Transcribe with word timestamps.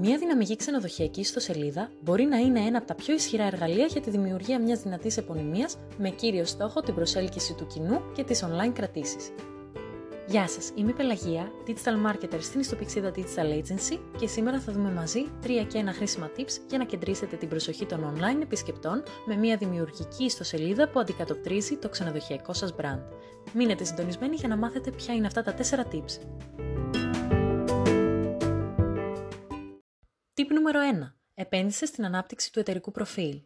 Μία 0.00 0.18
δυναμική 0.18 0.56
ξενοδοχειακή 0.56 1.20
ιστοσελίδα 1.20 1.90
μπορεί 2.00 2.24
να 2.24 2.36
είναι 2.36 2.60
ένα 2.60 2.78
από 2.78 2.86
τα 2.86 2.94
πιο 2.94 3.14
ισχυρά 3.14 3.44
εργαλεία 3.44 3.86
για 3.86 4.00
τη 4.00 4.10
δημιουργία 4.10 4.60
μιας 4.60 4.82
δυνατής 4.82 5.16
επωνυμίας 5.16 5.76
με 5.98 6.08
κύριο 6.08 6.44
στόχο 6.44 6.80
την 6.80 6.94
προσέλκυση 6.94 7.54
του 7.54 7.66
κοινού 7.66 8.00
και 8.12 8.24
τις 8.24 8.44
online 8.44 8.72
κρατήσεις. 8.72 9.30
Γεια 10.28 10.48
σας, 10.48 10.70
είμαι 10.74 10.90
η 10.90 10.92
Πελαγία, 10.92 11.50
Digital 11.66 12.10
Marketer 12.10 12.38
στην 12.40 12.60
ιστοπηξίδα 12.60 13.12
Digital 13.14 13.62
Agency 13.62 13.98
και 14.18 14.26
σήμερα 14.26 14.60
θα 14.60 14.72
δούμε 14.72 14.92
μαζί 14.92 15.26
τρία 15.42 15.64
και 15.64 15.78
ένα 15.78 15.92
χρήσιμα 15.92 16.30
tips 16.36 16.58
για 16.68 16.78
να 16.78 16.84
κεντρήσετε 16.84 17.36
την 17.36 17.48
προσοχή 17.48 17.86
των 17.86 18.14
online 18.14 18.42
επισκεπτών 18.42 19.02
με 19.26 19.36
μια 19.36 19.56
δημιουργική 19.56 20.24
ιστοσελίδα 20.24 20.88
που 20.88 21.00
αντικατοπτρίζει 21.00 21.76
το 21.76 21.88
ξενοδοχειακό 21.88 22.52
σας 22.52 22.74
brand. 22.80 23.02
Μείνετε 23.52 23.84
συντονισμένοι 23.84 24.34
για 24.34 24.48
να 24.48 24.56
μάθετε 24.56 24.90
ποια 24.90 25.14
είναι 25.14 25.26
αυτά 25.26 25.42
τα 25.42 25.54
4 25.54 25.94
tips. 25.94 26.18
Tip 30.38 30.46
νούμερο 30.48 30.80
1. 31.02 31.12
Επένδυσε 31.34 31.86
στην 31.86 32.04
ανάπτυξη 32.04 32.52
του 32.52 32.58
εταιρικού 32.58 32.90
προφίλ. 32.90 33.42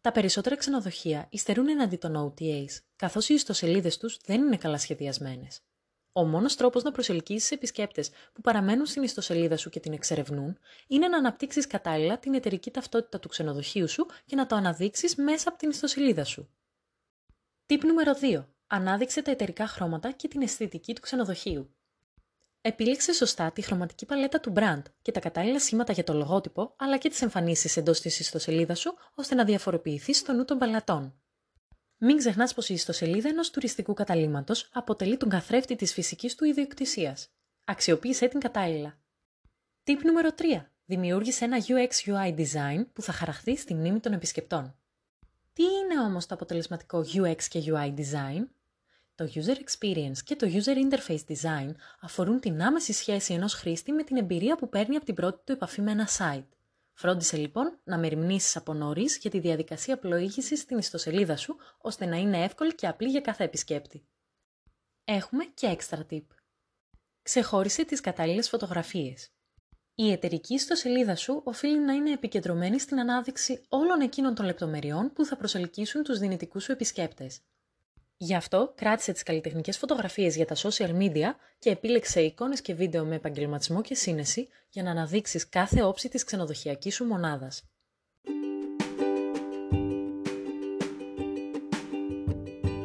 Τα 0.00 0.12
περισσότερα 0.12 0.56
ξενοδοχεία 0.56 1.26
υστερούν 1.30 1.68
εναντί 1.68 1.96
των 1.96 2.34
OTAs, 2.38 2.68
καθώς 2.96 3.28
οι 3.28 3.34
ιστοσελίδες 3.34 3.96
τους 3.96 4.18
δεν 4.24 4.40
είναι 4.42 4.56
καλά 4.56 4.78
σχεδιασμένες. 4.78 5.60
Ο 6.12 6.24
μόνος 6.24 6.56
τρόπος 6.56 6.82
να 6.82 6.92
προσελκύσεις 6.92 7.50
επισκέπτες 7.50 8.10
που 8.32 8.40
παραμένουν 8.40 8.86
στην 8.86 9.02
ιστοσελίδα 9.02 9.56
σου 9.56 9.70
και 9.70 9.80
την 9.80 9.92
εξερευνούν 9.92 10.58
είναι 10.86 11.08
να 11.08 11.16
αναπτύξεις 11.16 11.66
κατάλληλα 11.66 12.18
την 12.18 12.34
εταιρική 12.34 12.70
ταυτότητα 12.70 13.18
του 13.18 13.28
ξενοδοχείου 13.28 13.88
σου 13.88 14.06
και 14.24 14.36
να 14.36 14.46
το 14.46 14.56
αναδείξεις 14.56 15.16
μέσα 15.16 15.48
από 15.48 15.58
την 15.58 15.70
ιστοσελίδα 15.70 16.24
σου. 16.24 16.50
Τύπ 17.66 17.84
νούμερο 17.84 18.12
2. 18.20 18.44
Ανάδειξε 18.66 19.22
τα 19.22 19.30
εταιρικά 19.30 19.66
χρώματα 19.66 20.10
και 20.10 20.28
την 20.28 20.42
αισθητική 20.42 20.94
του 20.94 21.00
ξενοδοχείου. 21.00 21.74
Επίλεξε 22.66 23.12
σωστά 23.12 23.52
τη 23.52 23.62
χρωματική 23.62 24.06
παλέτα 24.06 24.40
του 24.40 24.52
brand 24.56 24.82
και 25.02 25.12
τα 25.12 25.20
κατάλληλα 25.20 25.60
σήματα 25.60 25.92
για 25.92 26.04
το 26.04 26.12
λογότυπο, 26.12 26.74
αλλά 26.76 26.98
και 26.98 27.08
τις 27.08 27.22
εμφανίσεις 27.22 27.76
εντός 27.76 28.00
της 28.00 28.18
ιστοσελίδας 28.18 28.78
σου, 28.78 28.94
ώστε 29.14 29.34
να 29.34 29.44
διαφοροποιηθείς 29.44 30.18
στο 30.18 30.32
νου 30.32 30.44
των 30.44 30.58
πελατών. 30.58 31.14
Μην 31.98 32.16
ξεχνάς 32.16 32.54
πως 32.54 32.68
η 32.68 32.74
ιστοσελίδα 32.74 33.28
ενός 33.28 33.50
τουριστικού 33.50 33.94
καταλήμματος 33.94 34.68
αποτελεί 34.72 35.16
τον 35.16 35.28
καθρέφτη 35.28 35.76
της 35.76 35.92
φυσικής 35.92 36.34
του 36.34 36.44
ιδιοκτησίας. 36.44 37.28
Αξιοποίησέ 37.64 38.28
την 38.28 38.40
κατάλληλα. 38.40 38.98
Tip 39.84 39.98
νούμερο 40.04 40.30
3. 40.34 40.42
Δημιούργησε 40.84 41.44
ένα 41.44 41.58
UX-UI 41.60 42.34
design 42.38 42.86
που 42.92 43.02
θα 43.02 43.12
χαραχθεί 43.12 43.56
στη 43.56 43.74
μνήμη 43.74 44.00
των 44.00 44.12
επισκεπτών. 44.12 44.74
Τι 45.52 45.62
είναι 45.62 46.00
όμως 46.00 46.26
το 46.26 46.34
αποτελεσματικό 46.34 47.04
UX 47.14 47.42
και 47.42 47.62
UI 47.66 47.94
design? 47.94 48.44
Το 49.16 49.30
User 49.34 49.56
Experience 49.56 50.18
και 50.24 50.36
το 50.36 50.46
User 50.50 50.76
Interface 50.76 51.24
Design 51.28 51.74
αφορούν 52.00 52.40
την 52.40 52.62
άμεση 52.62 52.92
σχέση 52.92 53.34
ενός 53.34 53.54
χρήστη 53.54 53.92
με 53.92 54.02
την 54.02 54.16
εμπειρία 54.16 54.56
που 54.56 54.68
παίρνει 54.68 54.96
από 54.96 55.04
την 55.04 55.14
πρώτη 55.14 55.40
του 55.44 55.52
επαφή 55.52 55.80
με 55.80 55.90
ένα 55.90 56.08
site. 56.18 56.48
Φρόντισε 56.92 57.36
λοιπόν 57.36 57.78
να 57.84 57.98
μεριμνήσει 57.98 58.58
από 58.58 58.74
νωρίς 58.74 59.18
για 59.18 59.30
τη 59.30 59.38
διαδικασία 59.38 59.98
πλοήγησης 59.98 60.60
στην 60.60 60.78
ιστοσελίδα 60.78 61.36
σου, 61.36 61.56
ώστε 61.78 62.06
να 62.06 62.16
είναι 62.16 62.44
εύκολη 62.44 62.74
και 62.74 62.86
απλή 62.86 63.08
για 63.08 63.20
κάθε 63.20 63.44
επισκέπτη. 63.44 64.04
Έχουμε 65.04 65.44
και 65.44 65.66
έξτρα 65.66 66.06
tip. 66.10 66.24
Ξεχώρισε 67.22 67.84
τις 67.84 68.00
κατάλληλες 68.00 68.48
φωτογραφίες. 68.48 69.32
Η 69.94 70.12
εταιρική 70.12 70.54
ιστοσελίδα 70.54 71.16
σου 71.16 71.42
οφείλει 71.44 71.80
να 71.80 71.92
είναι 71.92 72.12
επικεντρωμένη 72.12 72.80
στην 72.80 73.00
ανάδειξη 73.00 73.60
όλων 73.68 74.00
εκείνων 74.00 74.34
των 74.34 74.44
λεπτομεριών 74.44 75.12
που 75.12 75.24
θα 75.24 75.36
προσελκύσουν 75.36 76.02
τους 76.02 76.18
δυνητικούς 76.18 76.64
σου 76.64 76.72
επισκέπτες. 76.72 77.40
Γι' 78.16 78.34
αυτό 78.34 78.72
κράτησε 78.74 79.12
τις 79.12 79.22
καλλιτεχνικές 79.22 79.78
φωτογραφίες 79.78 80.36
για 80.36 80.46
τα 80.46 80.54
social 80.56 80.96
media 80.98 81.34
και 81.58 81.70
επίλεξε 81.70 82.20
εικόνες 82.20 82.60
και 82.60 82.74
βίντεο 82.74 83.04
με 83.04 83.14
επαγγελματισμό 83.14 83.82
και 83.82 83.94
σύνεση 83.94 84.48
για 84.68 84.82
να 84.82 84.90
αναδείξεις 84.90 85.48
κάθε 85.48 85.82
όψη 85.82 86.08
της 86.08 86.24
ξενοδοχειακής 86.24 86.94
σου 86.94 87.04
μονάδας. 87.04 87.62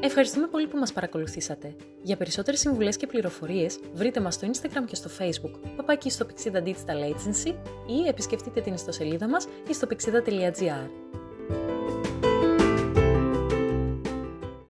Ευχαριστούμε 0.01 0.47
πολύ 0.47 0.67
που 0.67 0.77
μας 0.77 0.93
παρακολουθήσατε. 0.93 1.75
Για 2.01 2.17
περισσότερες 2.17 2.59
συμβουλές 2.59 2.97
και 2.97 3.07
πληροφορίες 3.07 3.79
βρείτε 3.93 4.19
μας 4.19 4.33
στο 4.33 4.47
Instagram 4.51 4.85
και 4.85 4.95
στο 4.95 5.09
Facebook 5.19 5.59
παπάκι 5.75 6.09
στο 6.09 6.25
Pixida 6.25 6.63
Digital 6.63 7.13
Agency 7.13 7.55
ή 7.87 8.07
επισκεφτείτε 8.07 8.61
την 8.61 8.73
ιστοσελίδα 8.73 9.29
μας 9.29 9.47
στο 9.71 9.87
pixida.gr. 9.89 10.89